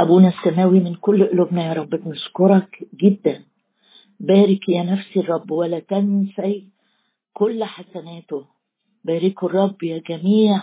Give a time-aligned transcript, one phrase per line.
[0.00, 3.42] أبونا السماوي من كل قلوبنا يا رب بنشكرك جدا.
[4.20, 6.66] بارك يا نفسي الرب ولا تنسي
[7.32, 8.44] كل حسناته.
[9.04, 10.62] باركوا الرب يا جميع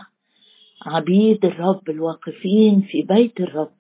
[0.86, 3.74] عبيد الرب الواقفين في بيت الرب.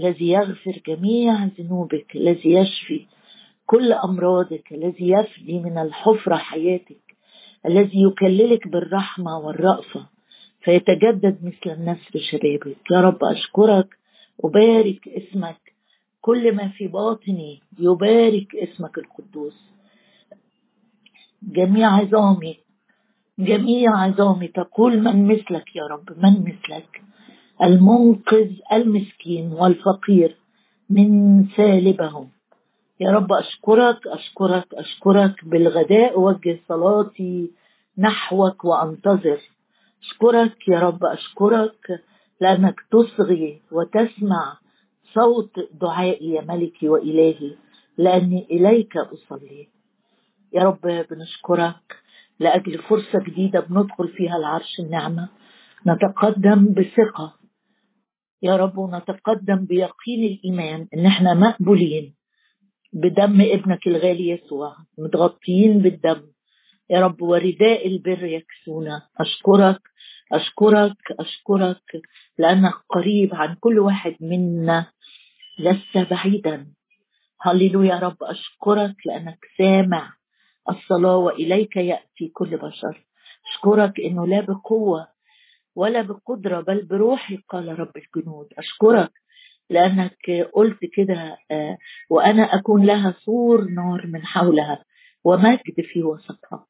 [0.00, 3.06] الذي يغفر جميع ذنوبك الذي يشفي
[3.66, 7.16] كل أمراضك الذي يفدي من الحفرة حياتك
[7.66, 10.06] الذي يكللك بالرحمة والرأفة
[10.60, 12.76] فيتجدد مثل النسر شبابك.
[12.90, 13.97] يا رب أشكرك
[14.44, 15.72] أبارك اسمك.
[16.20, 19.64] كل ما في باطني يبارك اسمك القدوس.
[21.42, 22.56] جميع عظامي
[23.38, 27.02] جميع عظامي تقول من مثلك يا رب من مثلك؟
[27.62, 30.36] المنقذ المسكين والفقير
[30.90, 32.28] من سالبهم.
[33.00, 37.50] يا رب أشكرك أشكرك أشكرك بالغداء أوجه صلاتي
[37.98, 39.40] نحوك وأنتظر.
[40.02, 42.02] أشكرك يا رب أشكرك
[42.40, 44.58] لأنك تصغي وتسمع
[45.14, 47.56] صوت دعائي يا ملكي وإلهي
[47.98, 49.68] لأني إليك أصلي.
[50.52, 51.96] يا رب بنشكرك
[52.40, 55.28] لأجل فرصة جديدة بندخل فيها العرش النعمة.
[55.86, 57.34] نتقدم بثقة.
[58.42, 62.14] يا رب ونتقدم بيقين الإيمان إن إحنا مقبولين
[62.92, 66.22] بدم ابنك الغالي يسوع متغطيين بالدم.
[66.90, 69.02] يا رب ورداء البر يكسونا.
[69.20, 69.80] أشكرك
[70.32, 72.02] أشكرك أشكرك
[72.38, 74.86] لأنك قريب عن كل واحد منا.
[75.58, 76.66] لست بعيدا.
[77.40, 80.12] هللويا يا رب أشكرك لأنك سامع
[80.68, 83.06] الصلاة وإليك يأتي كل بشر.
[83.52, 85.08] أشكرك إنه لا بقوة
[85.76, 88.48] ولا بقدرة بل بروحي قال رب الجنود.
[88.58, 89.12] أشكرك
[89.70, 91.38] لأنك قلت كده
[92.10, 94.84] وأنا أكون لها سور نار من حولها
[95.24, 96.66] ومجد في وسطها.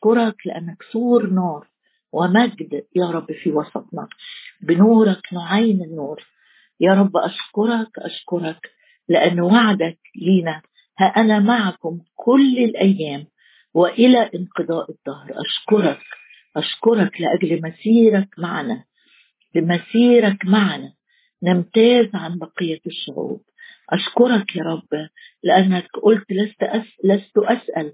[0.00, 1.66] أشكرك لأنك سور نار
[2.12, 4.08] ومجد يا رب في وسطنا.
[4.60, 6.26] بنورك نعين النور.
[6.80, 8.70] يا رب أشكرك أشكرك
[9.08, 10.62] لأن وعدك لينا.
[10.98, 13.26] ها أنا معكم كل الأيام
[13.74, 15.32] وإلى انقضاء الدهر.
[15.40, 16.00] أشكرك
[16.56, 18.84] أشكرك لأجل مسيرك معنا.
[19.54, 20.92] لمسيرك معنا.
[21.42, 23.42] نمتاز عن بقية الشعوب.
[23.90, 25.08] أشكرك يا رب
[25.42, 26.86] لأنك قلت لست, أس...
[27.04, 27.92] لست أسأل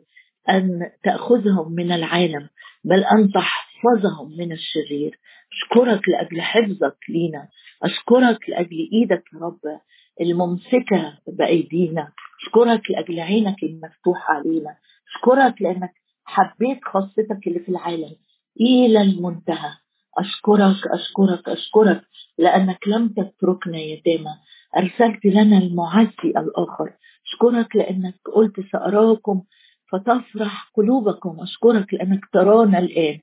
[0.50, 2.48] أن تأخذهم من العالم
[2.84, 5.18] بل أن تحفظهم من الشرير.
[5.52, 7.48] أشكرك لأجل حفظك لينا.
[7.82, 9.80] أشكرك لأجل إيدك يا رب
[10.20, 12.12] الممسكة بأيدينا.
[12.42, 14.76] أشكرك لأجل عينك المفتوحة علينا.
[15.16, 15.92] أشكرك لأنك
[16.24, 18.16] حبيت خاصتك اللي في العالم
[18.60, 19.70] إلى المنتهى.
[20.18, 22.02] أشكرك أشكرك أشكرك
[22.38, 24.34] لأنك لم تتركنا يتامى
[24.76, 26.92] أرسلت لنا المعزي الآخر.
[27.26, 29.42] أشكرك لأنك قلت سأراكم
[29.92, 33.18] فتفرح قلوبكم أشكرك لأنك ترانا الآن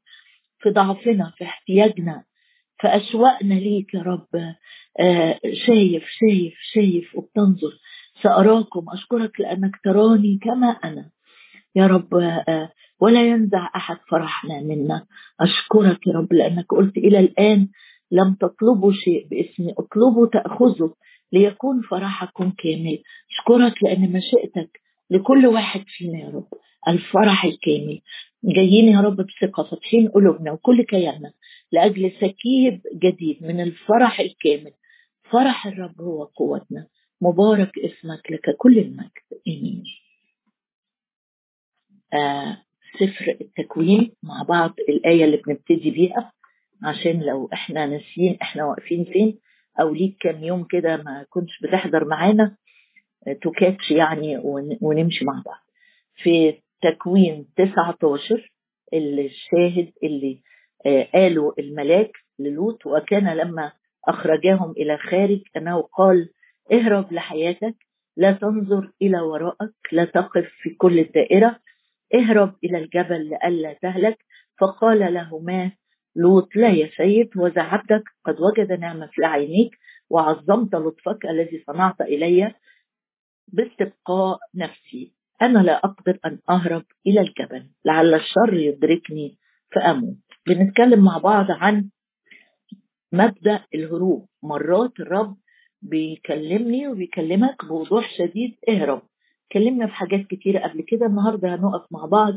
[0.60, 2.24] في ضعفنا في احتياجنا
[2.84, 4.28] فأشوقنا ليك يا رب.
[5.00, 7.72] آه شايف شايف شايف وبتنظر.
[8.22, 11.10] سأراكم أشكرك لأنك تراني كما أنا.
[11.76, 15.06] يا رب آه ولا ينزع أحد فرحنا منا.
[15.40, 17.68] أشكرك يا رب لأنك قلت إلى الآن
[18.12, 20.90] لم تطلبوا شيء باسمي أطلبوا تأخذوا
[21.32, 23.00] ليكون فرحكم كامل.
[23.32, 24.83] أشكرك لأن مشيئتك
[25.14, 26.48] لكل واحد فينا يا رب.
[26.88, 28.02] الفرح الكامل.
[28.44, 31.34] جايين يا رب بثقة فاتحين قلوبنا وكل كياننا
[31.72, 34.72] لأجل سكيب جديد من الفرح الكامل.
[35.32, 36.88] فرح الرب هو قوتنا.
[37.22, 39.12] مبارك اسمك لك كل المجد.
[39.48, 39.84] آمين.
[42.14, 42.58] آه
[43.00, 44.74] سفر التكوين مع بعض.
[44.90, 46.34] الآية اللي بنبتدي بيها
[46.84, 49.40] عشان لو إحنا ناسيين إحنا واقفين فين
[49.82, 52.58] أو ليك كام يوم كده ما كنتش بتحضر معانا
[53.42, 54.38] تكاتش يعني
[54.82, 55.64] ونمشي مع بعض.
[56.16, 58.50] في تكوين 19
[58.94, 60.42] الشاهد اللي
[61.14, 63.72] قالوا الملاك للوط وكان لما
[64.08, 66.30] أخرجاهم إلى خارج أنه قال
[66.72, 67.76] اهرب لحياتك
[68.18, 71.60] لا تنظر إلى وراءك لا تقف في كل الدائرة
[72.16, 74.18] اهرب إلى الجبل لئلا تهلك.
[74.60, 75.72] فقال لهما
[76.16, 79.72] لوط لا يا سيد وذا عبدك قد وجد نعمة في عينيك
[80.10, 82.54] وعظمت لطفك الذي صنعت إلي
[83.54, 85.14] باستبقاء نفسي.
[85.42, 87.70] أنا لا أقدر أن أهرب إلى الجبل.
[87.86, 89.38] لعل الشر يدركني
[89.76, 90.18] فأموت.
[90.48, 91.90] بنتكلم مع بعض عن
[93.12, 94.28] مبدأ الهروب.
[94.44, 95.38] مرات الرب
[95.82, 99.02] بيكلمني وبيكلمك بوضوح شديد اهرب.
[99.48, 101.06] اتكلمنا في حاجات كتيرة قبل كده.
[101.06, 102.34] النهاردة هنقف مع بعض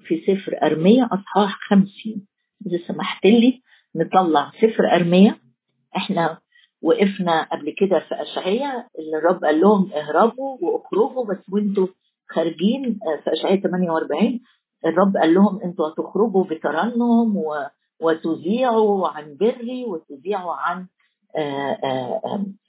[0.00, 2.26] في سفر أرمية أصحاح خمسين.
[2.66, 3.62] إذا سمحت لي
[3.96, 5.38] نطلع سفر أرمية
[5.96, 6.38] إحنا
[6.84, 11.86] وقفنا قبل كده في أشعية اللي الرب قال لهم اهربوا واخرجوا بس وانتوا
[12.28, 14.40] خارجين في أشعية 48
[14.86, 17.42] الرب قال لهم أنتوا هتخرجوا بترنم.
[18.00, 20.86] وتذيعوا عن بري وتذيعوا عن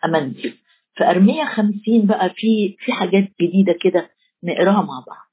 [0.05, 0.53] امنتي
[0.93, 4.09] في أرمية 50 بقى في في حاجات جديدة كده
[4.43, 5.25] نقراها مع بعض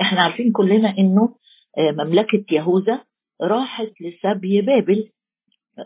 [0.00, 1.34] إحنا عارفين كلنا إنه
[1.78, 3.04] مملكة يهوذا
[3.42, 5.10] راحت لسبي بابل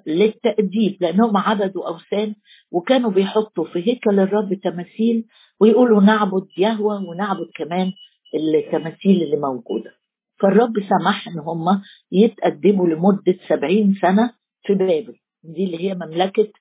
[0.07, 2.35] للتأديب لأنهم عبدوا أوثان
[2.71, 5.25] وكانوا بيحطوا في هيكل الرب تماثيل
[5.61, 7.93] ويقولوا نعبد يهوى ونعبد كمان
[8.35, 9.95] التماثيل اللي موجودة.
[10.41, 11.83] فالرب سمح إن هم
[12.13, 14.33] يتأدبوا لمدة سبعين سنة
[14.63, 15.17] في بابل.
[15.45, 16.53] دي اللي هي مملكة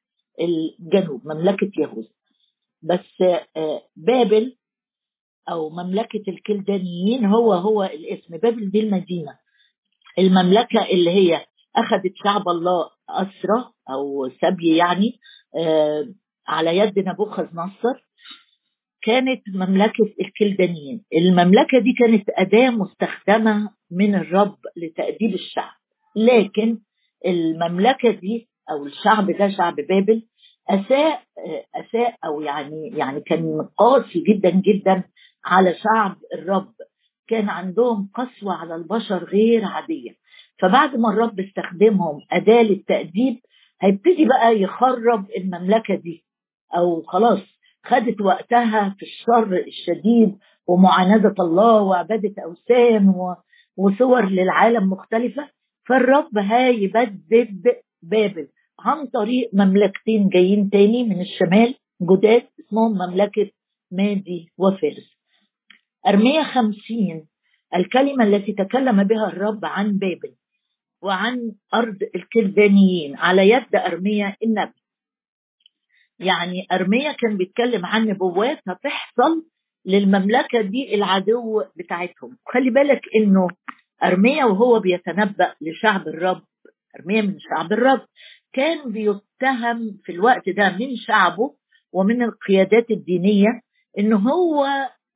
[0.42, 2.10] الجنوب مملكة يهوذا.
[2.84, 3.24] بس
[3.96, 4.56] بابل
[5.50, 8.38] أو مملكة الكلدانيين هو هو الاسم.
[8.38, 9.38] بابل دي المدينة.
[10.20, 11.46] المملكة اللي هي
[11.76, 15.20] أخذت شعب الله أسرى أو سبي يعني
[16.48, 18.08] على يد نبوخذ نصر
[19.02, 21.06] كانت مملكة الكلدانيين.
[21.18, 25.74] المملكة دي كانت أداة مستخدمة من الرب لتأديب الشعب.
[26.16, 26.80] لكن
[27.26, 30.24] المملكة دي أو الشعب ده شعب بابل
[30.70, 31.24] أساء
[31.76, 35.04] أساء أو يعني يعني كان قاسي جدا جدا
[35.46, 36.74] على شعب الرب.
[37.28, 40.12] كان عندهم قسوة على البشر غير عادية.
[40.60, 43.40] فبعد ما الرب استخدمهم أداة للتأديب
[43.82, 46.26] هيبتدي بقى يخرب المملكة دي.
[46.78, 47.40] أو خلاص
[47.86, 50.38] خدت وقتها في الشر الشديد
[50.68, 53.14] ومعاندة الله وعبادة أوثان
[53.78, 55.50] وصور للعالم مختلفة.
[55.88, 57.66] فالرب هيبدد
[58.02, 58.48] بابل
[58.80, 63.50] عن طريق مملكتين جايين تاني من الشمال جداد اسمهم مملكة
[63.92, 65.18] مادي وفارس
[66.08, 67.28] أرمية خمسين
[67.76, 70.34] الكلمة التي تكلم بها الرب عن بابل.
[71.02, 74.74] وعن أرض الكلدانيين على يد أرمية النبي.
[76.20, 79.46] يعني أرمية كان بيتكلم عن نبوات هتحصل
[79.86, 82.38] للمملكة دي العدو بتاعتهم.
[82.54, 83.48] خلي بالك إنه
[84.04, 86.42] أرمية وهو بيتنبأ لشعب الرب
[87.00, 88.02] أرمية من شعب الرب
[88.54, 91.54] كان بيتهم في الوقت ده من شعبه
[91.94, 93.62] ومن القيادات الدينية
[94.00, 94.68] إن هو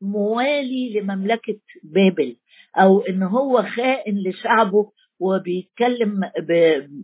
[0.01, 2.36] موالي لمملكة بابل
[2.78, 6.19] أو إن هو خائن لشعبه وبيتكلم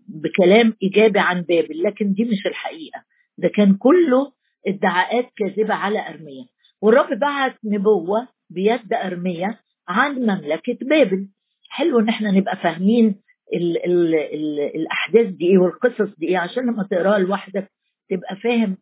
[0.08, 3.04] بكلام إيجابي عن بابل لكن دي مش الحقيقة.
[3.38, 4.32] ده كان كله
[4.68, 6.44] ادعاءات كاذبة على أرمية
[6.82, 11.28] والرب بعت نبوة بيد أرمية عن مملكة بابل.
[11.70, 13.16] حلو إن إحنا نبقى فاهمين
[13.54, 17.72] ال ال ال الأحداث دي إيه والقصص دي إيه عشان لما تقراها لوحدك
[18.10, 18.78] تبقى فاهم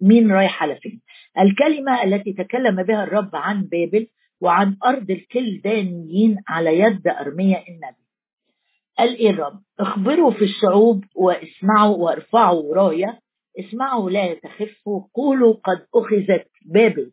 [0.00, 1.00] مين رايح على فين.
[1.38, 4.06] الكلمة التي تكلم بها الرب عن بابل
[4.40, 8.07] وعن أرض الكلدانيين على يد أرمية النبي.
[8.98, 13.18] قال إيه الرب؟ اخبروا في الشعوب واسمعوا وارفعوا راية
[13.60, 17.12] اسمعوا لا تخفوا قولوا قد أخذت بابل.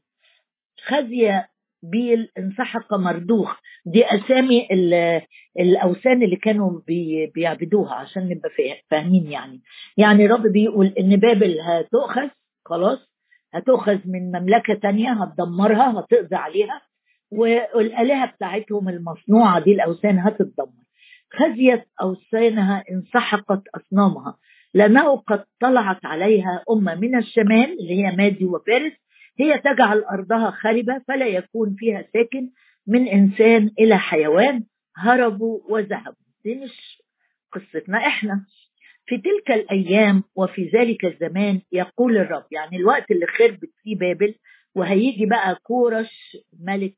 [0.85, 1.41] خزي
[1.83, 3.55] بيل انسحق مردوخ.
[3.85, 4.67] دي أسامي
[5.59, 8.49] الأوثان اللي كانوا بي بيعبدوها عشان نبقى
[8.89, 9.61] فاهمين يعني.
[9.97, 12.29] يعني رب بيقول إن بابل هتؤخذ.
[12.65, 12.99] خلاص.
[13.53, 15.23] هتؤخذ من مملكة تانية.
[15.23, 15.99] هتدمرها.
[15.99, 16.81] هتقضي عليها.
[17.31, 20.84] والآلهة بتاعتهم المصنوعة دي الأوثان هتتدمر.
[21.33, 24.37] خزيت اوثانها انسحقت أصنامها.
[24.73, 28.93] لأنه قد طلعت عليها أمة من الشمال اللي هي مادي وفارس.
[29.39, 32.49] هي تجعل أرضها خربة فلا يكون فيها ساكن
[32.87, 34.63] من إنسان إلى حيوان
[34.97, 37.01] هربوا وذهبوا دي مش
[37.53, 38.45] قصتنا إحنا.
[39.07, 44.35] في تلك الأيام وفي ذلك الزمان يقول الرب يعني الوقت اللي خربت فيه بابل
[44.75, 46.95] وهيجي بقى كورش ملك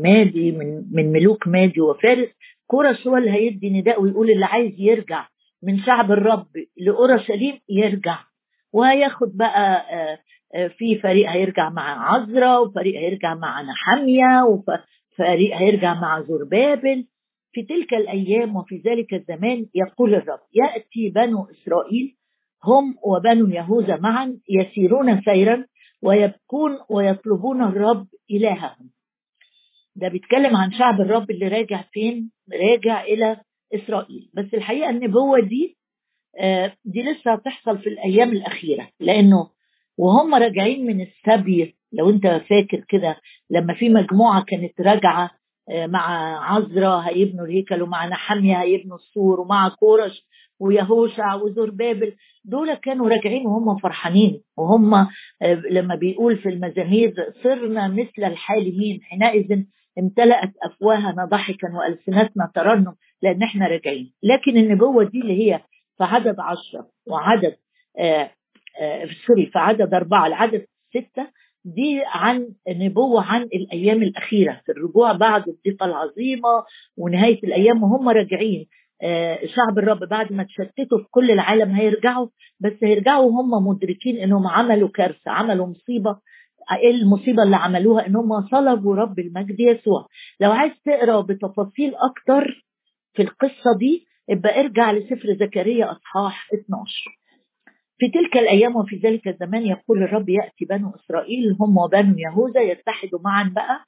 [0.00, 2.28] مادي من من ملوك مادي وفارس
[2.72, 5.28] كورش هو اللي هيدي نداء ويقول اللي عايز يرجع
[5.62, 8.18] من شعب الرب لأورشليم يرجع.
[8.72, 9.82] وهياخد بقى
[10.78, 17.06] في فريق هيرجع مع عزرا وفريق هيرجع مع نحمية وفريق هيرجع مع زربابل
[17.52, 22.16] في تلك الأيام وفي ذلك الزمان يقول الرب يأتي بنو إسرائيل
[22.64, 25.64] هم وبنو يهوذا معا يسيرون سيرا
[26.02, 28.90] ويبكون ويطلبون الرب إلههم.
[29.96, 33.36] ده بيتكلم عن شعب الرب اللي راجع فين؟ راجع إلى
[33.74, 34.30] إسرائيل.
[34.34, 35.76] بس الحقيقة النبوة دي
[36.84, 38.88] دي لسه هتحصل في الأيام الأخيرة.
[39.00, 39.50] لأنه
[39.98, 43.16] وهم راجعين من السبي لو أنت فاكر كده
[43.50, 45.30] لما في مجموعة كانت راجعة
[45.70, 50.26] مع عزرا هيبنوا الهيكل ومع نحمية هيبنوا السور ومع كورش
[50.60, 52.14] ويهوشع وزربابل.
[52.44, 54.42] دول كانوا راجعين وهم فرحانين.
[54.56, 55.08] وهم
[55.70, 59.62] لما بيقول في المزامير صرنا مثل الحالمين حينئذ
[59.98, 64.12] امتلأت أفواهنا ضحكا وألسنتنا ترنم لأن إحنا راجعين.
[64.22, 65.58] لكن النبوة دي اللي هي
[65.98, 67.56] في عدد عشرة وعدد
[67.98, 68.30] آه
[69.26, 71.26] سوري في عدد أربعة العدد ستة
[71.64, 74.60] دي عن نبوة عن الأيام الأخيرة.
[74.66, 76.64] في الرجوع بعد الضيقة العظيمة
[76.96, 78.66] ونهاية الأيام وهم راجعين.
[79.04, 82.26] آه، شعب الرب بعد ما تشتتوا في كل العالم هيرجعوا
[82.60, 86.18] بس هيرجعوا وهم مدركين إنهم عملوا كارثة عملوا مصيبة.
[86.82, 90.06] إيه المصيبة اللي عملوها؟ إن هم صلبوا رب المجد يسوع.
[90.40, 92.64] لو عايز تقرأ بتفاصيل أكتر
[93.14, 96.86] في القصة دي ابقى ارجع لسفر زكريا أصحاح 12
[97.98, 103.20] في تلك الأيام وفي ذلك الزمان يقول الرب يأتي بنو إسرائيل هم وبنو يهوذا يتحدوا
[103.24, 103.84] معا بقى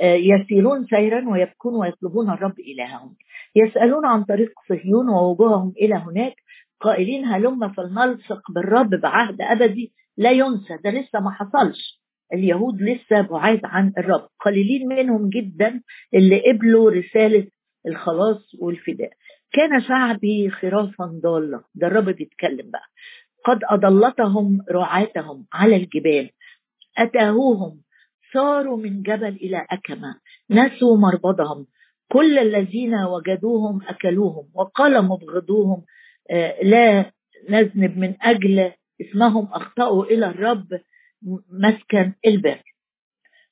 [0.00, 3.16] آه، يسيرون سيرا ويبكون ويطلبون الرب إلههم.
[3.56, 6.34] يسألون عن طريق صهيون ووجوههم إلى هناك
[6.80, 12.01] قائلين هلم فلنلصق بالرب بعهد أبدي لا ينسى ده لسه ما حصلش.
[12.32, 14.28] اليهود لسه بعاد عن الرب.
[14.40, 15.82] قليلين منهم جدا
[16.14, 17.46] اللي قبلوا رسالة
[17.86, 19.10] الخلاص والفداء.
[19.52, 22.86] كان شعبي خرافا ضاله ده الرب بيتكلم بقى.
[23.44, 26.30] قد أضلتهم رعاتهم على الجبال.
[26.98, 27.80] أتاهوهم.
[28.34, 30.14] صاروا من جبل إلى أكمة.
[30.50, 31.66] نسوا مربضهم.
[32.12, 34.48] كل الذين وجدوهم أكلوهم.
[34.54, 35.82] وقال مبغضوهم.
[36.30, 37.12] آه، لا
[37.50, 38.72] نذنب من أجل.
[39.00, 40.80] اسمهم أخطأوا إلى الرب.
[41.50, 42.62] مسكن البر.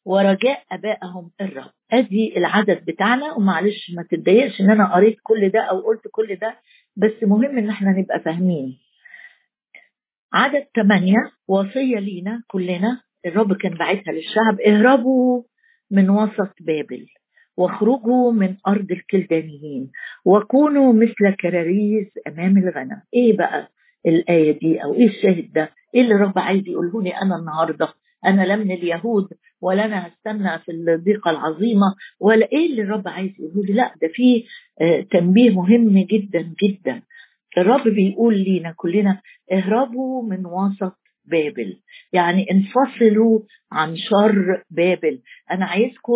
[0.04, 1.70] ورجاء أبائهم الرب.
[1.92, 6.58] أدي العدد بتاعنا ومعلش ما تتضايقش إن أنا قريت كل ده أو قلت كل ده
[6.96, 8.78] بس مهم إن إحنا نبقى فاهمين.
[10.32, 11.16] عدد ثمانية
[11.48, 13.00] وصية لينا كلنا.
[13.26, 15.42] الرب كان باعتها للشعب اهربوا
[15.90, 17.06] من وسط بابل
[17.56, 19.90] واخرجوا من أرض الكلدانيين
[20.24, 23.02] وكونوا مثل كراريس أمام الغنم.
[23.14, 23.70] إيه بقى
[24.06, 27.88] الآية دي أو إيه الشاهد ده؟ إيه اللي الرب عايز يقوله لي أنا النهارده؟
[28.26, 29.28] أنا لا من اليهود
[29.60, 34.08] ولا أنا هستنى في الضيقة العظيمة ولا إيه اللي الرب عايز يقوله لي؟ لا ده
[34.14, 34.44] في
[34.80, 37.02] آه، تنبيه مهم جدا جدا.
[37.58, 39.20] الرب بيقول لينا كلنا
[39.52, 41.76] اهربوا من وسط بابل.
[42.12, 43.40] يعني انفصلوا
[43.72, 45.20] عن شر بابل.
[45.50, 46.12] أنا عايزكم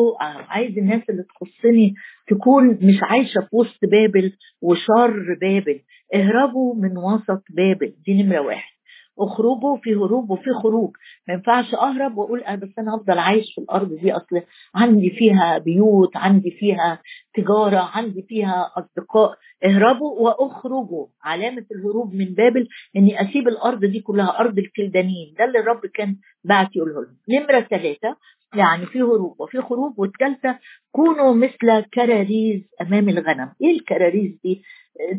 [0.48, 1.94] عايز الناس اللي تخصني
[2.28, 5.80] تكون مش عايشة في وسط بابل وشر بابل.
[6.14, 7.94] اهربوا من وسط بابل.
[8.06, 8.73] دي نمرة واحد.
[9.18, 10.90] اخرجوا في هروب وفي خروج.
[11.28, 14.42] ما ينفعش أهرب وأقول أنا بس أنا افضل عايش في الأرض دي أصل
[14.74, 17.02] عندي فيها بيوت عندي فيها
[17.34, 19.34] تجارة عندي فيها أصدقاء.
[19.64, 21.06] اهربوا وأخرجوا.
[21.24, 25.34] علامة الهروب من بابل إني أسيب الأرض دي كلها أرض الكلدانيين.
[25.38, 27.16] ده اللي الرب كان بعت يقوله لهم.
[27.28, 28.16] نمرة ثلاثة
[28.54, 30.58] يعني في هروب وفي خروج والثالثة
[30.92, 33.52] كونوا مثل كراريز أمام الغنم.
[33.62, 34.62] إيه الكراريز دي؟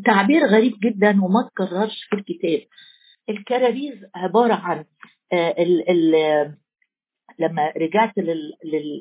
[0.06, 2.60] تعبير غريب جدا وما تكررش في الكتاب.
[3.30, 4.86] الكراريز عبارة عن
[5.34, 6.56] آه، ال ال
[7.40, 8.14] لما رجعت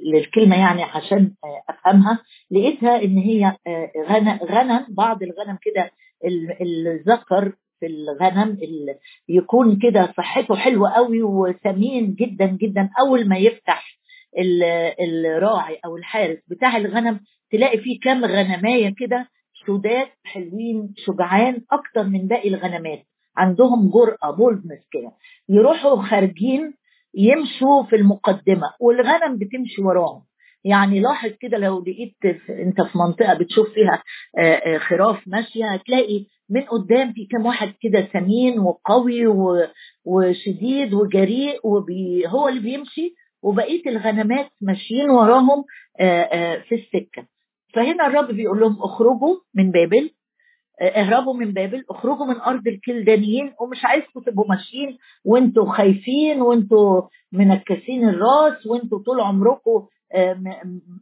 [0.05, 2.19] للكلمة يعني عشان آه، أفهمها
[2.51, 3.91] لقيتها إن هي آه،
[4.45, 5.91] غنم بعض الغنم كده
[6.61, 8.59] الذكر في الغنم
[9.29, 12.91] يكون كده صحته حلوة قوي وسمين جدا جدا.
[13.01, 13.99] أول ما يفتح
[15.01, 19.29] الراعي أو الحارس بتاع الغنم تلاقي فيه كام غنمايه كده
[19.67, 23.07] سودات حلوين شجعان أكتر من باقي الغنمات.
[23.37, 25.13] عندهم جرأة بولدنس كده
[25.49, 26.75] يروحوا خارجين
[27.15, 30.23] يمشوا في المقدمة والغنم بتمشي وراهم.
[30.65, 32.17] يعني لاحظ كده لو لقيت
[32.51, 34.03] انت في منطقة بتشوف فيها
[34.79, 39.27] خراف ماشية هتلاقي من قدام في كام واحد كده سمين وقوي
[40.05, 45.65] وشديد وجريء وهو اللي بيمشي وبقية الغنمات ماشيين وراهم
[46.69, 47.27] في السكة.
[47.75, 50.11] فهنا الرب بيقول لهم اخرجوا من بابل
[50.81, 57.03] اهربوا من بابل اخرجوا من ارض الكلدانيين ومش عايزكم تبقوا ماشيين وانتوا خايفين وانتوا
[57.33, 59.87] منكسين الراس وانتوا طول عمركم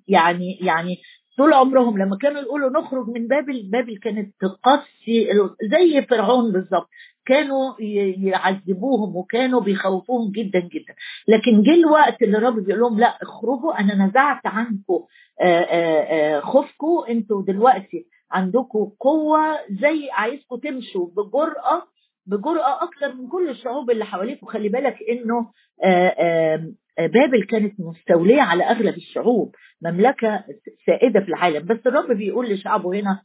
[0.09, 0.97] يعني يعني
[1.38, 5.29] طول عمرهم لما كانوا يقولوا نخرج من بابل بابل كانت تقصي
[5.71, 6.88] زي فرعون بالظبط
[7.26, 7.75] كانوا
[8.26, 10.95] يعذبوهم وكانوا بيخوفوهم جدا جدا.
[11.29, 15.00] لكن جه الوقت اللي الرب بيقول لهم لا اخرجوا أنا نزعت عنكم
[16.41, 21.83] خوفكم أنتوا دلوقتي عندكم قوة زي عايزكم تمشوا بجرأة
[22.27, 24.47] بجرأة أكثر من كل الشعوب اللي حواليكم.
[24.47, 25.51] خلي بالك إنه
[26.99, 30.45] بابل كانت مستولية على أغلب الشعوب مملكة
[30.87, 31.67] سائدة في العالم.
[31.67, 33.23] بس الرب بيقول لشعبه هنا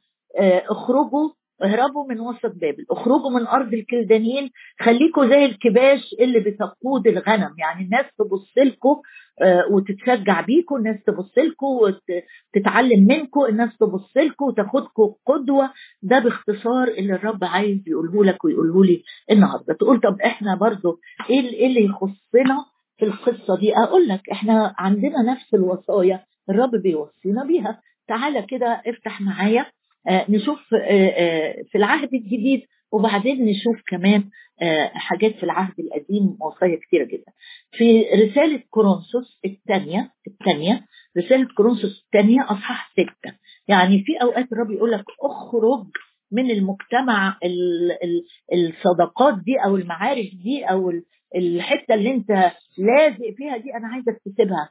[0.70, 1.30] اخرجوا
[1.64, 4.50] اهربوا من وسط بابل اخرجوا من أرض الكلدانيين
[4.80, 7.56] خليكوا زي الكباش اللي بتقود الغنم.
[7.60, 9.02] يعني الناس تبص لكم
[9.42, 11.66] آه، وتتشجع بيكم الناس تبص لكم
[12.56, 15.70] وتتعلم منكم الناس تبص لكم وتاخدكم قدوة.
[16.02, 19.74] ده باختصار اللي الرب عايز يقوله لك ويقوله لي النهارده.
[19.74, 21.00] تقول طب إحنا برضو
[21.30, 22.66] إيه, إيه اللي يخصنا
[22.98, 27.82] في القصة دي؟ أقول لك إحنا عندنا نفس الوصايا الرب بيوصينا بيها.
[28.08, 29.66] تعالى كده افتح معايا
[30.10, 32.62] نشوف آه، في العهد الجديد
[32.92, 34.30] وبعدين نشوف كمان
[34.62, 37.32] آه، حاجات في العهد القديم وصايا كثيره جدا.
[37.72, 40.86] في رسالة كورنثوس الثانية الثانية
[41.18, 43.36] رسالة كورنثوس الثانية أصحاح ستة.
[43.68, 45.88] يعني في أوقات الرب يقول لك أخرج
[46.32, 47.40] من المجتمع
[48.54, 50.94] الصداقات دي أو المعارف دي أو
[51.36, 52.30] الحتة اللي أنت
[52.78, 54.70] لازق فيها دي أنا عايزك تسيبها.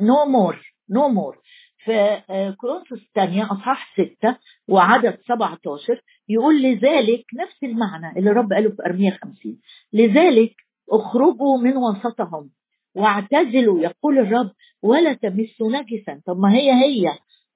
[0.00, 1.38] no more no more
[1.86, 2.22] في
[2.60, 4.36] كورنثوس الثانية أصحاح ستة
[4.68, 9.58] وعدد 17 يقول لذلك نفس المعنى اللي رب قاله في أرمية 50
[9.92, 10.54] لذلك
[10.92, 12.50] اخرجوا من وسطهم
[12.94, 14.50] واعتزلوا يقول الرب
[14.82, 16.20] ولا تمسوا نجسا.
[16.26, 17.06] طب ما هي هي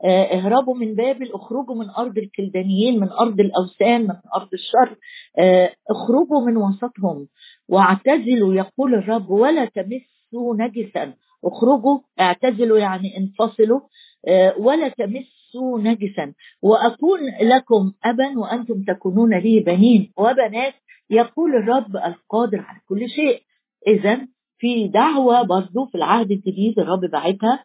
[0.05, 4.97] آه، اهربوا من بابل اخرجوا من أرض الكلدانيين من أرض الأوثان من أرض الشر
[5.39, 7.27] آه، اخرجوا من وسطهم
[7.69, 11.15] واعتزلوا يقول الرب ولا تمسوا نجسا.
[11.45, 13.81] اخرجوا اعتزلوا يعني انفصلوا
[14.29, 16.35] آه، ولا تمسوا نجسا.
[16.63, 20.75] واكون لكم ابا وأنتم تكونون لي بنين وبنات
[21.11, 23.43] يقول الرب القادر على كل شيء.
[23.87, 24.29] اذا
[24.59, 27.65] في دعوة برضه في العهد الجديد الرب بعتها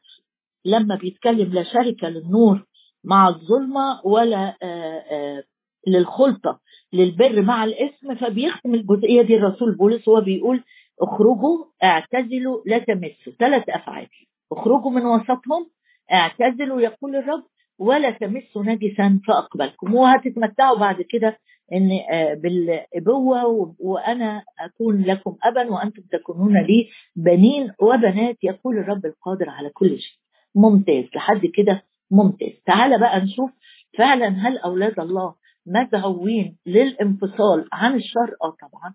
[0.66, 2.66] لما بيتكلم لا شركة للنور
[3.04, 5.44] مع الظلمة ولا آه، آه،
[5.88, 6.60] للخلطة
[6.94, 10.64] للبر مع الاسم فبيختم الجزئية دي الرسول بولس وهو بيقول
[11.02, 13.34] اخرجوا اعتزلوا لا تمسوا.
[13.40, 14.08] ثلاث أفعال.
[14.52, 15.70] اخرجوا من وسطهم
[16.14, 17.44] اعتزلوا يقول الرب
[17.80, 19.94] ولا تمسوا نجسا فأقبلكم.
[19.96, 21.38] وهتتمتعوا بعد كده
[21.74, 29.50] إن آه، بالابوه وأنا أكون لكم ابا وأنتم تكونون لي بنين وبنات يقول الرب القادر
[29.50, 30.18] على كل شيء.
[30.56, 31.06] ممتاز.
[31.16, 32.54] لحد كده ممتاز.
[32.66, 33.52] تعال بقى نشوف
[33.98, 35.36] فعلا هل أولاد الله
[35.68, 38.94] مدعوين للانفصال عن الشر؟ آه طبعا.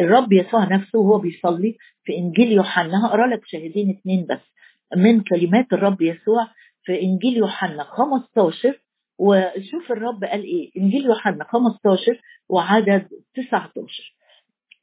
[0.00, 3.06] الرب يسوع نفسه وهو بيصلي في إنجيل يوحنا.
[3.06, 4.40] هقرأ لك شاهدين اثنين بس.
[4.96, 6.48] من كلمات الرب يسوع
[6.84, 8.80] في إنجيل يوحنا 15
[9.18, 10.70] وشوف الرب قال إيه.
[10.76, 14.14] إنجيل يوحنا 15 وعدد 19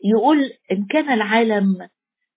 [0.04, 0.38] يقول
[0.72, 1.88] إن كان العالم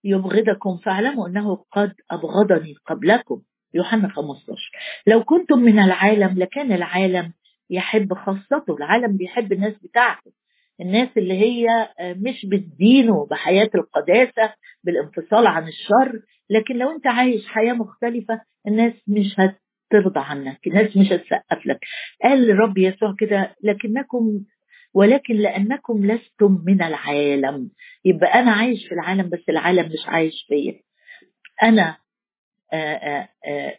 [0.05, 3.43] يبغضكم فاعلموا أنه قد أبغضني قبلكم.
[3.75, 4.71] يوحنا 15
[5.07, 7.33] لو كنتم من العالم لكان العالم
[7.71, 8.77] يحب خاصته.
[8.77, 10.33] العالم بيحب الناس بتاعته.
[10.81, 14.55] الناس اللي هي مش بتدينه بحياة القداسة
[14.85, 16.21] بالانفصال عن الشر.
[16.51, 21.79] لكن لو انت عايش حياة مختلفة الناس مش هترضى عنك الناس مش هتسقف لك.
[22.23, 24.41] قال الرب يسوع كده لكنكم
[24.95, 27.71] ولكن لأنكم لستم من العالم.
[28.05, 30.81] يبقى أنا عايش في العالم بس العالم مش عايش فيا.
[31.63, 31.97] أنا
[32.73, 33.79] آآ آآ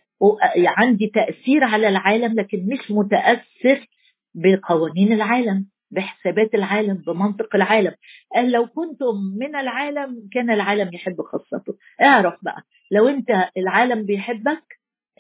[0.68, 3.88] عندي تأثير على العالم لكن مش متأثر
[4.36, 5.66] بقوانين العالم.
[5.91, 7.91] بحسابات العالم بمنطق العالم.
[8.36, 11.78] قال لو كنتم من العالم كان العالم يحب خاصته.
[12.02, 14.63] اعرف بقى لو انت العالم بيحبك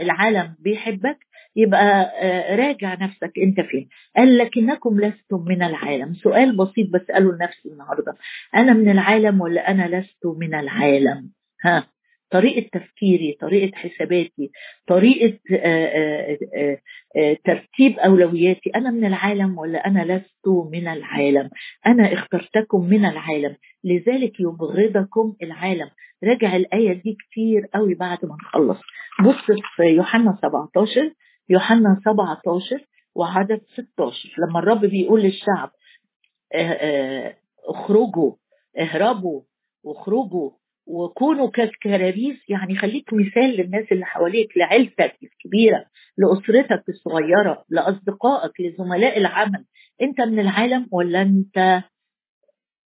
[0.01, 1.17] العالم بيحبك
[1.55, 2.11] يبقى
[2.55, 3.89] راجع نفسك انت فين.
[4.17, 6.13] قال لكنكم لستم من العالم.
[6.13, 8.15] سؤال بسيط بسأله لنفسي النهارده.
[8.55, 11.29] أنا من العالم ولا أنا لست من العالم؟
[11.63, 11.87] ها.
[12.31, 14.51] طريقة تفكيري طريقة حساباتي
[14.87, 16.37] طريقة آآ
[17.15, 21.49] آآ ترتيب أولوياتي أنا من العالم ولا أنا لست من العالم؟
[21.85, 25.89] أنا اخترتكم من العالم لذلك يبغضكم العالم.
[26.23, 28.77] راجع الآية دي كتير قوي بعد ما نخلص.
[29.25, 31.11] بص في يوحنا 17
[31.49, 32.85] يوحنا 17
[33.15, 35.71] وعدد 16 لما الرب بيقول للشعب
[37.69, 38.31] اخرجوا
[38.79, 39.41] اهربوا
[39.83, 40.51] واخرجوا
[40.87, 45.85] وكونوا ككراريس يعني خليك مثال للناس اللي حواليك لعيلتك الكبيرة
[46.17, 49.65] لأسرتك الصغيرة لأصدقائك لزملاء العمل.
[50.01, 51.83] أنت من العالم ولا أنت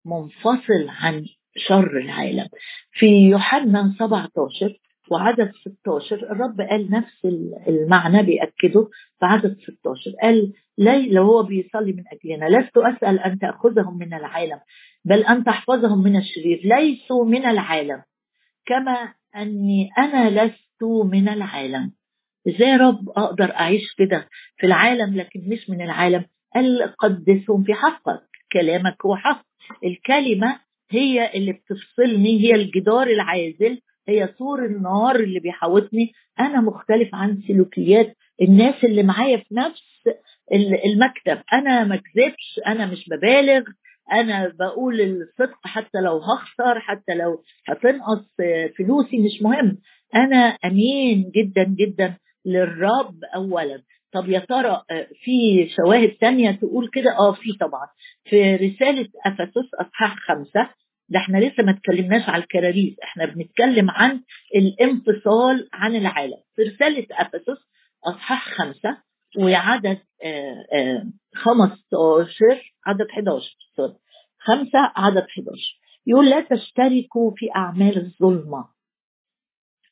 [0.06, 1.24] منفصل عن
[1.56, 2.48] شر العالم؟
[2.92, 4.78] في يوحنا 17
[5.12, 7.24] وعدد 16 الرب قال نفس
[7.68, 8.88] المعنى بيأكده
[9.20, 14.14] في عدد 16 قال لي لو هو بيصلي من أجلنا لست أسأل أن تأخذهم من
[14.14, 14.60] العالم
[15.04, 18.02] بل أن تحفظهم من الشرير ليسوا من العالم
[18.66, 21.92] كما أني أنا لست من العالم.
[22.48, 27.74] إزاي يا رب أقدر أعيش كده في العالم لكن مش من العالم؟ قال قدسهم في
[27.74, 29.44] حقك كلامك هو حق
[29.84, 37.42] الكلمة هي اللي بتفصلني هي الجدار العازل هي سور النار اللي بيحاوطني أنا مختلف عن
[37.48, 40.08] سلوكيات الناس اللي معايا في نفس
[40.86, 41.42] المكتب.
[41.52, 43.62] أنا ما أكذبش أنا مش ببالغ.
[44.12, 48.26] أنا بقول الصدق حتى لو هخسر حتى لو هتنقص
[48.78, 49.78] فلوسي مش مهم.
[50.14, 52.16] أنا أمين جدا جدا
[52.46, 53.82] للرب اولا.
[54.12, 54.82] طب يا ترى
[55.24, 57.86] في شواهد تانية تقول كده؟ آه في طبعا.
[58.24, 60.70] في رسالة أفسس أصحاح خمسة
[61.08, 64.22] ده إحنا لسه ما اتكلمناش على الكراريس إحنا بنتكلم عن
[64.54, 66.38] الانفصال عن العالم.
[66.56, 67.58] في رسالة أفسس
[68.06, 69.02] أصحاح خمسة
[69.38, 69.98] وعدد
[71.34, 73.94] 15 عدد 11 سوري.
[74.38, 78.68] 5 عدد 11 يقول لا تشتركوا في أعمال الظلمة.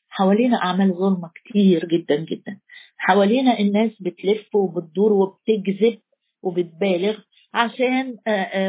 [0.09, 2.61] حوالينا أعمال ظلمة كتير جدا جدا.
[2.97, 5.99] حوالينا الناس بتلف وبتدور وبتكذب
[6.43, 7.19] وبتبالغ
[7.55, 8.17] عشان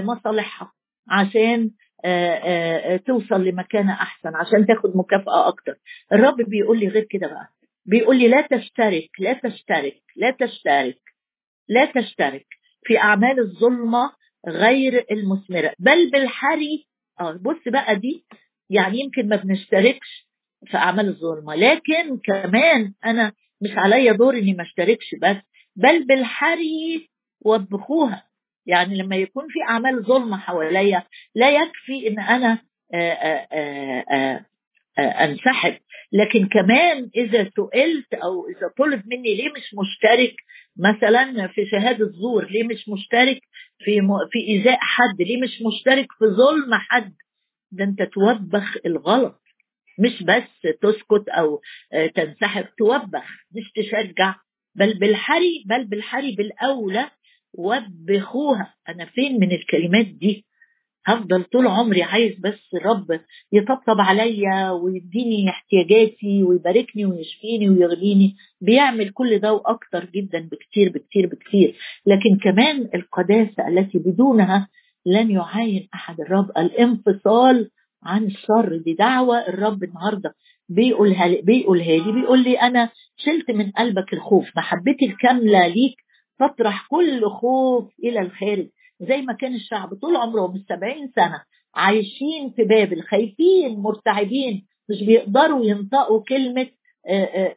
[0.06, 0.72] مصالحها
[1.10, 1.72] عشان
[2.98, 5.76] توصل لمكانة أحسن عشان تاخد مكافأة أكتر.
[6.14, 7.48] الرب بيقول لي غير كده بقى.
[7.86, 11.00] بيقول لي لا تشترك لا تشترك لا تشترك
[11.70, 12.46] لا تشترك
[12.84, 14.12] في أعمال الظلمة
[14.48, 16.88] غير المثمرة بل بالحري.
[17.20, 18.26] آه بص بقى دي
[18.70, 20.28] يعني يمكن ما بنشتركش
[20.66, 25.38] في أعمال الظلمة لكن كمان أنا مش عليا دور إني ما أشتركش بس
[25.76, 27.10] بل بالحري
[27.46, 28.24] وبخوها
[28.68, 31.04] يعني لما يكون في أعمال ظلم حواليا
[31.36, 32.60] لا يكفي إن أنا
[32.94, 34.06] آآ آآ
[35.00, 35.78] آآ أنسحب.
[36.12, 40.36] لكن كمان إذا سئلت أو إذا طلب مني ليه مش مشترك
[40.80, 43.40] مثلا في شهادة زور ليه مش مشترك
[43.80, 44.08] في م...
[44.32, 47.14] في إيذاء حد ليه مش مشترك في ظلم حد؟
[47.72, 49.42] ده أنت توبخ الغلط.
[50.00, 51.62] مش بس تسكت أو
[52.16, 53.26] تنسحب توبخ
[53.56, 54.36] مش تشجع
[54.76, 57.10] بل بالحري بل بالحري بالأولى
[57.54, 60.46] وبخوها أنا فين من الكلمات دي؟
[61.06, 63.20] هفضل طول عمري عايز بس الرب
[63.52, 71.76] يطبطب عليا ويديني احتياجاتي ويباركني ويشفيني ويغنيني بيعمل كل ده وأكتر جدا بكتير بكتير بكتير.
[72.06, 74.68] لكن كمان القداسة التي بدونها
[75.06, 76.22] لن يعاين أحد.
[76.22, 77.70] الرب الانفصال
[78.04, 80.34] عن الشر دي دعوة الرب النهارده.
[80.70, 84.58] بيقولها لي بيقولها لي بيقول لي أنا شلت من قلبك الخوف.
[84.58, 85.96] محبتي الكاملة ليك
[86.40, 88.68] تطرح كل خوف إلى الخارج.
[89.00, 91.44] زي ما كان الشعب طول عمرهم السبعين سنة
[91.76, 96.68] عايشين في بابل خايفين مرتعبين مش بيقدروا ينطقوا كلمة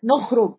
[0.04, 0.54] نخرج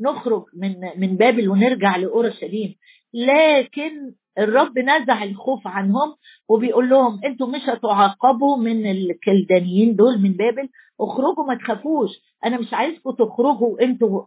[0.00, 2.74] نخرج من من بابل ونرجع لأورشليم.
[3.14, 6.14] لكن الرب نزع الخوف عنهم
[6.48, 10.68] وبيقول لهم أنتوا مش هتعاقبوا من الكلدانيين دول من بابل
[11.00, 12.10] اخرجوا ما تخافوش
[12.46, 14.22] أنا مش عايزكم تخرجوا وانتوا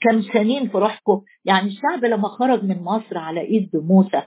[0.00, 1.20] كمسانين في روحكم.
[1.44, 4.22] يعني الشعب لما خرج من مصر على ايد موسى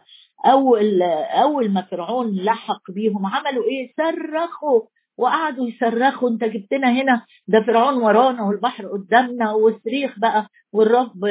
[0.46, 1.02] اول
[1.42, 4.82] اول ما فرعون لحق بيهم عملوا إيه؟ صرخوا
[5.18, 10.48] وقعدوا يصرخوا انت جبتنا هنا ده فرعون ورانا والبحر قدامنا والصريخ بقى.
[10.74, 11.26] والرب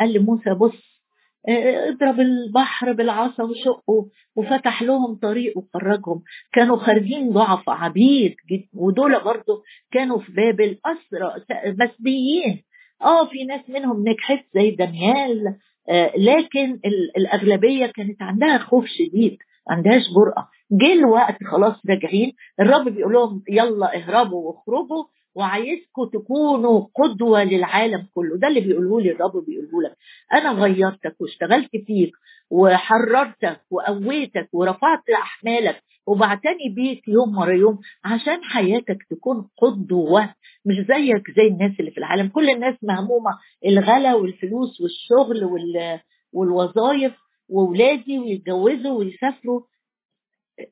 [0.00, 0.99] قال لموسى بص
[1.48, 6.22] اضرب البحر بالعصا وشقه وفتح لهم طريق وخرجهم.
[6.52, 11.32] كانوا خارجين ضعف عبيد جدا ودول برضه كانوا في بابل أسرى
[11.66, 12.62] مسبيين.
[13.02, 15.56] آه في ناس منهم نجحت زي دانيال
[15.90, 16.80] آه لكن
[17.16, 19.38] الأغلبية كانت عندها خوف شديد
[19.70, 20.48] عندهاش جرأة.
[20.72, 28.36] جه الوقت خلاص راجعين الرب بيقول لهم يلا اهربوا واخرجوا وعايزكم تكونوا قدوة للعالم كله.
[28.38, 29.96] ده اللي بيقوله لي الرب بيقوله لك.
[30.32, 32.12] أنا غيرتك واشتغلت فيك
[32.50, 41.30] وحررتك وقويتك ورفعت أحمالك وبعتني بيك يوم ورا يوم عشان حياتك تكون قدوة مش زيك
[41.36, 42.28] زي الناس اللي في العالم.
[42.28, 43.30] كل الناس مهمومة.
[43.66, 46.00] الغلا والفلوس والشغل وال...
[46.32, 47.12] والوظائف
[47.48, 49.60] وولادي ويتجوزوا ويسافروا.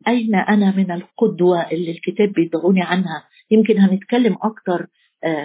[0.08, 4.86] أين أنا من القدوة اللي الكتاب بيدعوني عنها؟ يمكن هنتكلم أكتر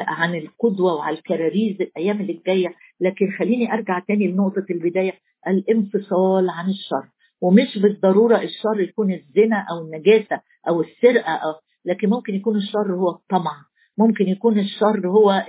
[0.07, 5.13] عن القدوة وعلى الكراريز الأيام اللي جاية لكن خليني أرجع تاني لنقطة البداية
[5.47, 7.09] الانفصال عن الشر.
[7.41, 11.53] ومش بالضرورة الشر يكون الزنا أو النجاسة أو السرقة أو
[11.85, 13.51] لكن ممكن يكون الشر هو الطمع
[13.97, 15.45] ممكن يكون الشر هو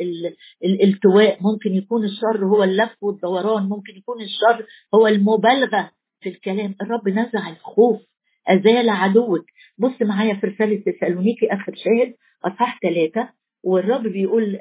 [0.64, 5.90] الالتواء ممكن يكون الشر هو اللف والدوران ممكن يكون الشر هو المبالغة
[6.20, 6.74] في الكلام.
[6.82, 8.00] الرب نزع الخوف
[8.48, 9.44] أزال عدوك.
[9.78, 12.14] بص معايا في رسالة تسالونيكي آخر شاهد.
[12.44, 13.28] أصحاح ثلاثة
[13.64, 14.58] والرب بيقول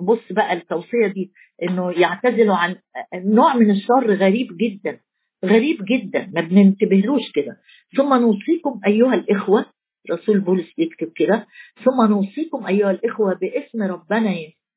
[0.00, 2.76] بص بقى التوصية دي إنه يعتزلوا عن
[3.14, 5.00] نوع من الشر غريب جدا
[5.44, 7.56] غريب جدا ما بننتبهلوش كده
[7.96, 9.66] ثم نوصيكم أيها الإخوة
[10.10, 11.46] رسول بولس بيكتب كده
[11.84, 14.34] ثم نوصيكم أيها الإخوة باسم ربنا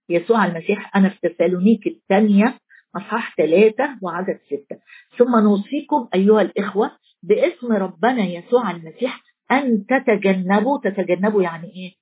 [0.09, 2.57] يسوع المسيح أنا في تسالونيكي الثانية
[2.95, 4.77] أصحاح ثلاثة وعدد ستة
[5.17, 6.91] ثم نوصيكم أيها الإخوة
[7.23, 12.00] باسم ربنا يسوع المسيح أن تتجنبوا تتجنبوا يعني إيه؟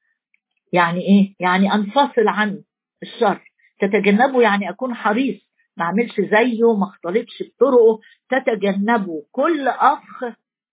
[0.74, 2.62] يعني إيه؟ يعني أنفصل عن
[3.04, 3.42] الشر.
[3.82, 5.50] تتجنبوا يعني أكون حريص.
[5.78, 8.00] ما أعملش زيه ما أختلطش بطرقه.
[8.30, 10.24] تتجنبوا كل أخ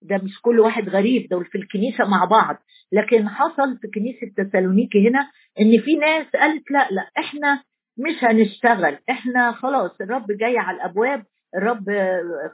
[0.02, 1.28] ده مش كل واحد غريب.
[1.28, 2.56] دول في الكنيسة مع بعض.
[2.92, 5.30] لكن حصل في كنيسة تسالونيكي هنا
[5.61, 7.62] إن في ناس قالت لا لا إحنا
[7.98, 8.98] مش هنشتغل.
[9.11, 11.24] إحنا خلاص الرب جاي على الأبواب
[11.57, 11.85] الرب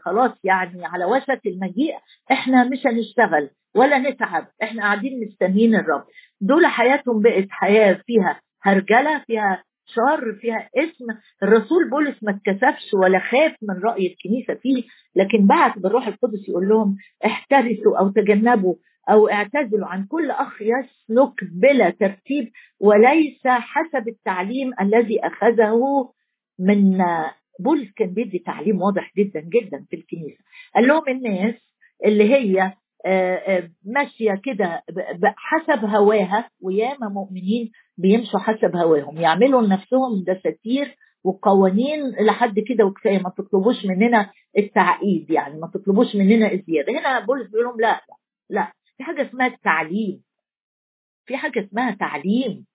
[0.04, 1.94] خلاص يعني على وشك المجيء
[2.32, 6.04] إحنا مش هنشتغل ولا نتعب إحنا قاعدين مستنيين الرب.
[6.40, 11.06] دول حياتهم بقت حياة فيها هرجلة فيها شر فيها اسم.
[11.42, 14.84] الرسول بولس ما اتكسفش ولا خاف من رأي الكنيسة فيه
[15.16, 18.74] لكن بعت بالروح القدس يقول لهم احترسوا أو تجنبوا
[19.10, 25.80] أو اعتزلوا عن كل أخ يسلك بلا ترتيب وليس حسب التعليم الذي أخذه
[26.58, 26.98] من
[27.60, 30.44] بولس كان بيدي تعليم واضح جدا جدا في الكنيسة.
[30.74, 31.54] قال لهم الناس
[32.04, 32.72] اللي هي
[33.06, 34.82] آه، آه، ماشية كده
[35.36, 39.16] حسب هواها وياما مؤمنين بيمشوا حسب هواهم.
[39.20, 46.52] يعملوا لنفسهم دساتير وقوانين لحد كده وكفاية ما تطلبوش مننا التعقيد يعني ما تطلبوش مننا
[46.52, 46.92] الزيادة.
[46.92, 48.00] هنا بولس بيقول لهم لا
[48.50, 50.22] لا في حاجة اسمها التعليم.
[51.26, 52.66] في حاجة اسمها تعليم.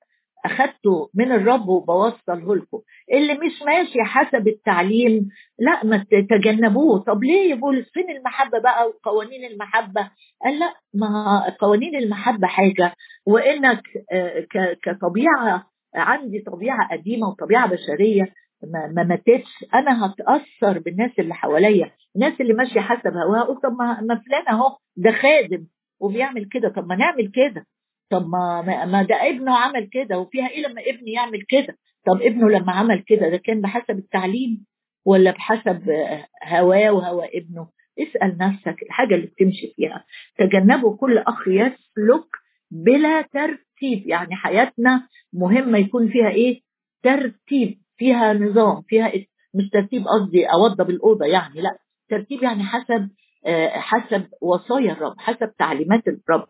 [0.45, 2.79] أخدته من الرب وبوصله لكم.
[3.13, 8.87] اللي مش ماشي حسب التعليم لا ما تجنبوه طب ليه يا بولس فين المحبة بقى
[8.87, 10.09] وقوانين المحبة؟
[10.43, 12.93] قال لا ما قوانين المحبة حاجة.
[13.25, 14.45] وإنك آه،
[14.83, 18.33] كطبيعة عندي طبيعة قديمة وطبيعة بشرية
[18.93, 19.65] ما ماتتش.
[19.75, 23.41] أنا هتأثر بالناس اللي حواليا الناس اللي ماشية حسب هواها.
[23.41, 23.71] أقول طب
[24.07, 25.65] ما فلان أهو ده خادم
[25.99, 26.69] وبيعمل كده.
[26.69, 27.65] طب ما نعمل كده.
[28.09, 32.49] طب ما ما ده ابنه عمل كده وفيها إيه لما ابني يعمل كده؟ طب ابنه
[32.49, 34.65] لما عمل كده ده كان بحسب التعليم
[35.05, 35.89] ولا بحسب
[36.43, 37.67] هواه وهوى ابنه؟
[37.99, 40.05] اسأل نفسك الحاجة اللي بتمشي فيها.
[40.37, 42.27] تجنبوا كل أخ يسلك
[42.71, 44.07] بلا ترتيب.
[44.07, 46.61] يعني حياتنا مهمة يكون فيها إيه؟
[47.03, 49.11] ترتيب فيها نظام فيها
[49.53, 51.77] مش ترتيب قصدي أوضب الأوضة يعني لا.
[52.09, 53.09] ترتيب يعني حسب
[53.45, 56.47] آه، حسب وصايا الرب حسب تعليمات الرب.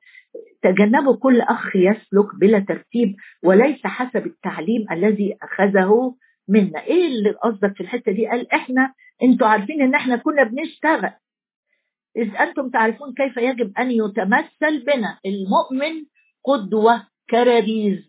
[0.61, 6.15] تجنبوا كل أخ يسلك بلا ترتيب وليس حسب التعليم الذي أخذه
[6.49, 6.83] منا.
[6.83, 8.93] إيه اللي قصدك في الحتة دي؟ قال إحنا
[9.23, 11.11] أنتوا عارفين إن إحنا كنا بنشتغل.
[12.17, 16.05] إذ أنتم تعرفون كيف يجب أن يتمثل بنا المؤمن
[16.45, 18.07] قدوة كراريز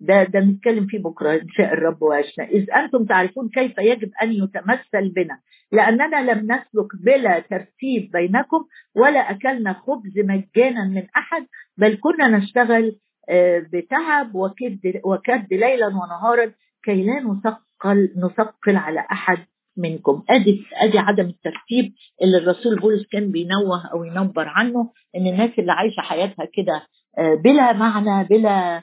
[0.00, 2.44] ده ده نتكلم فيه بكرة إن شاء الرب وعشنا.
[2.44, 5.38] إذ أنتم تعرفون كيف يجب أن يتمثل بنا
[5.72, 8.64] لأننا لم نسلك بلا ترتيب بينكم
[8.96, 11.46] ولا أكلنا خبز مجانا من أحد
[11.78, 12.96] بل كنا نشتغل
[13.30, 16.52] آه، بتعب وكد وكد ليلا ونهارا
[16.84, 19.38] كي لا نثقل نثقل على أحد
[19.76, 20.22] منكم.
[20.30, 25.72] أدي أدي عدم الترتيب اللي الرسول بولس كان بينوه أو ينبر عنه إن الناس اللي
[25.72, 26.82] عايشة حياتها كده
[27.18, 28.82] آه، بلا معنى بلا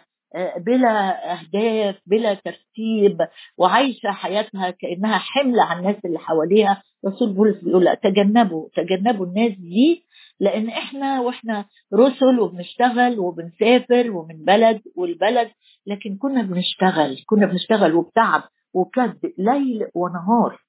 [0.57, 3.17] بلا أهداف بلا ترتيب
[3.57, 6.83] وعايشة حياتها كأنها حمل على الناس اللي حواليها.
[7.07, 10.05] رسول بولس بيقول لا تجنبوا تجنبوا الناس دي
[10.39, 15.51] لأن إحنا وإحنا رسل وبنشتغل وبنسافر ومن بلد والبلد
[15.87, 20.59] لكن كنا بنشتغل كنا بنشتغل وبتعب وكد ليل ونهار.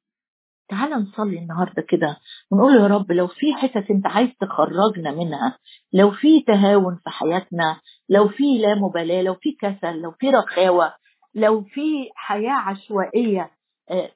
[0.68, 2.16] تعال نصلي النهارده كده
[2.50, 5.58] ونقول يا رب لو في حتت انت عايز تخرجنا منها
[5.92, 10.92] لو في تهاون في حياتنا لو في لا مبالاة لو في كسل لو في رخاوة
[11.34, 13.50] لو في حياة عشوائية
[13.90, 14.10] آه،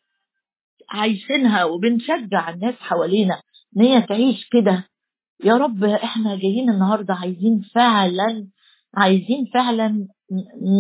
[0.91, 3.43] عايشينها وبنشجع الناس حوالينا
[3.77, 4.85] إن هي تعيش كده
[5.45, 8.49] يا رب إحنا جايين النهارده عايزين فعلا
[8.95, 10.09] عايزين فعلا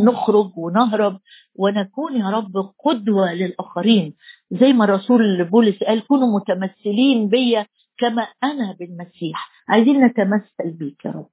[0.05, 1.21] نخرج ونهرب
[1.55, 4.15] ونكون يا رب قدوة للآخرين.
[4.51, 7.67] زي ما الرسول بولس قال كونوا متمثلين بيا
[7.99, 9.51] كما أنا بالمسيح.
[9.69, 11.31] عايزين نتمثل بيك يا رب.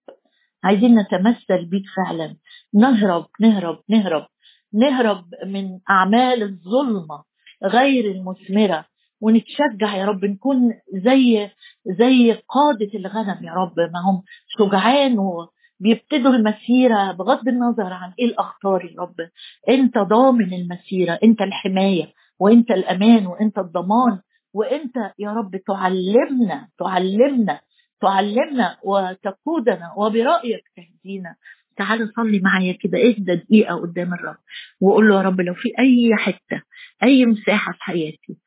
[0.63, 2.35] عايزين نتمثل بيك فعلا.
[2.73, 4.25] نهرب نهرب نهرب.
[4.73, 7.23] نهرب من أعمال الظلمة
[7.63, 8.85] غير المثمرة.
[9.21, 10.25] ونتشجع يا رب.
[10.25, 11.49] نكون زي
[11.85, 13.79] زي قادة الغنم يا رب.
[13.79, 15.19] ما هم شجعان
[15.79, 19.15] بيبتدوا المسيرة بغض النظر عن إيه الأخطار يا رب.
[19.69, 24.19] أنت ضامن المسيرة أنت الحماية وأنت الأمان وأنت الضمان
[24.53, 27.59] وأنت يا رب تعلمنا تعلمنا
[28.01, 31.35] تعلمنا وتقودنا وبرأيك تهدينا.
[31.77, 34.37] تعال صلي معايا كده اهدى دقيقة قدام الرب
[34.81, 36.61] وقول له يا رب لو في أي حتة
[37.03, 38.37] أي مساحة في حياتي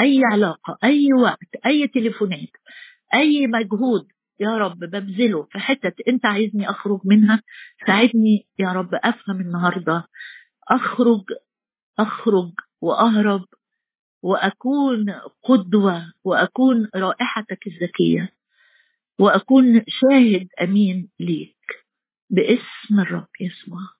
[0.00, 2.48] أي علاقة أي وقت أي تليفونات
[3.14, 4.06] أي مجهود
[4.40, 7.42] يا رب ببذله في حتة أنت عايزني أخرج منها
[7.86, 10.04] ساعدني يا رب أفهم النهاردة.
[10.68, 11.24] أخرج
[11.98, 13.44] أخرج وأهرب
[14.22, 18.32] وأكون قدوة وأكون رائحتك الذكية
[19.18, 21.56] وأكون شاهد أمين ليك
[22.30, 23.99] باسم الرب يسوع.